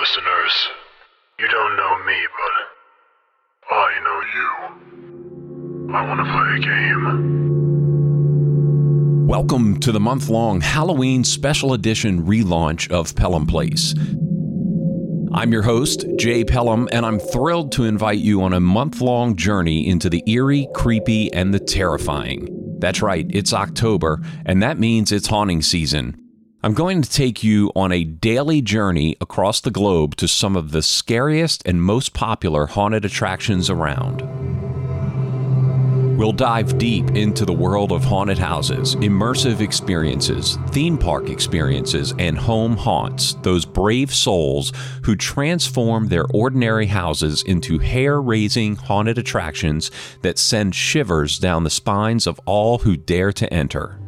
[0.00, 0.68] listeners.
[1.38, 2.54] You don't know me, but
[3.70, 4.48] I know you.
[5.94, 7.04] I want to play a game.
[9.28, 13.94] Welcome to the month long Halloween special edition relaunch of Pelham Place.
[15.34, 19.36] I'm your host, Jay Pelham, and I'm thrilled to invite you on a month long
[19.36, 22.48] journey into the eerie, creepy, and the terrifying.
[22.78, 26.29] That's right, it's October, and that means it's haunting season.
[26.62, 30.72] I'm going to take you on a daily journey across the globe to some of
[30.72, 34.20] the scariest and most popular haunted attractions around.
[36.18, 42.36] We'll dive deep into the world of haunted houses, immersive experiences, theme park experiences, and
[42.36, 44.74] home haunts, those brave souls
[45.04, 51.70] who transform their ordinary houses into hair raising haunted attractions that send shivers down the
[51.70, 53.98] spines of all who dare to enter.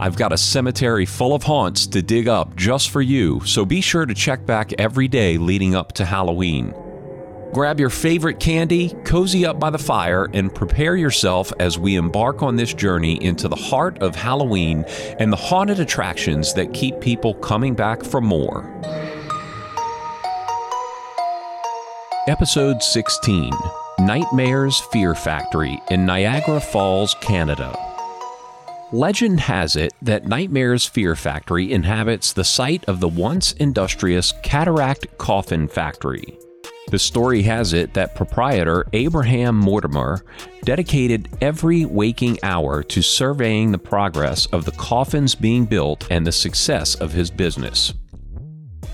[0.00, 3.80] I've got a cemetery full of haunts to dig up just for you, so be
[3.80, 6.74] sure to check back every day leading up to Halloween.
[7.52, 12.42] Grab your favorite candy, cozy up by the fire, and prepare yourself as we embark
[12.42, 14.84] on this journey into the heart of Halloween
[15.20, 18.68] and the haunted attractions that keep people coming back for more.
[22.26, 23.52] Episode 16
[24.00, 27.93] Nightmares Fear Factory in Niagara Falls, Canada.
[28.94, 35.18] Legend has it that Nightmares Fear Factory inhabits the site of the once industrious Cataract
[35.18, 36.38] Coffin Factory.
[36.92, 40.24] The story has it that proprietor Abraham Mortimer
[40.62, 46.30] dedicated every waking hour to surveying the progress of the coffins being built and the
[46.30, 47.94] success of his business.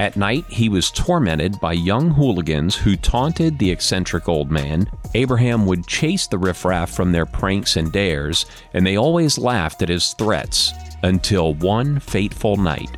[0.00, 4.90] At night, he was tormented by young hooligans who taunted the eccentric old man.
[5.12, 9.90] Abraham would chase the riffraff from their pranks and dares, and they always laughed at
[9.90, 12.96] his threats until one fateful night.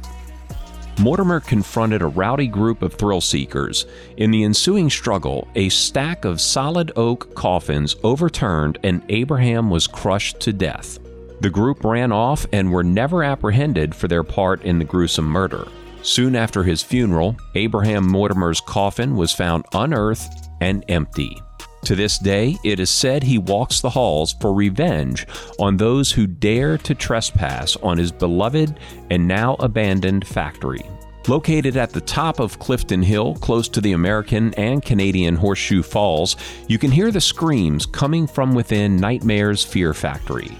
[1.00, 3.84] Mortimer confronted a rowdy group of thrill seekers.
[4.16, 10.38] In the ensuing struggle, a stack of solid oak coffins overturned and Abraham was crushed
[10.38, 11.00] to death.
[11.40, 15.66] The group ran off and were never apprehended for their part in the gruesome murder.
[16.02, 21.40] Soon after his funeral, Abraham Mortimer's coffin was found unearthed and empty.
[21.84, 25.26] To this day, it is said he walks the halls for revenge
[25.58, 28.78] on those who dare to trespass on his beloved
[29.10, 30.82] and now abandoned factory.
[31.28, 36.36] Located at the top of Clifton Hill, close to the American and Canadian Horseshoe Falls,
[36.66, 40.50] you can hear the screams coming from within Nightmare's Fear Factory.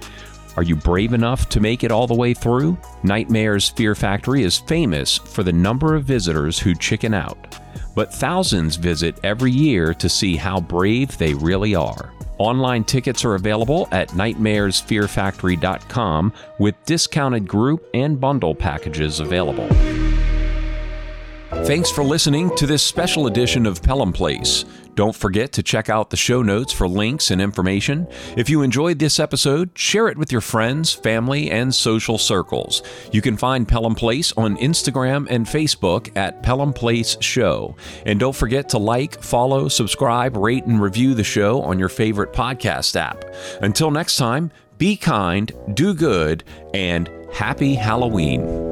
[0.56, 2.76] Are you brave enough to make it all the way through?
[3.02, 7.58] Nightmare's Fear Factory is famous for the number of visitors who chicken out,
[7.94, 12.12] but thousands visit every year to see how brave they really are.
[12.36, 19.70] Online tickets are available at nightmaresfearfactory.com with discounted group and bundle packages available.
[21.60, 24.64] Thanks for listening to this special edition of Pelham Place.
[24.94, 28.08] Don't forget to check out the show notes for links and information.
[28.36, 32.82] If you enjoyed this episode, share it with your friends, family, and social circles.
[33.12, 37.76] You can find Pelham Place on Instagram and Facebook at Pelham Place Show.
[38.06, 42.32] And don't forget to like, follow, subscribe, rate, and review the show on your favorite
[42.32, 43.24] podcast app.
[43.60, 48.71] Until next time, be kind, do good, and happy Halloween.